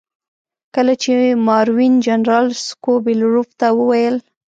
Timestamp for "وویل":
3.79-4.15